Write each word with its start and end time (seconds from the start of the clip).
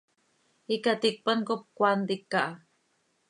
Icaticpan 0.75 1.39
cop 1.47 1.61
cmaa 1.75 1.95
ntica 1.99 2.39
ha. 2.45 2.51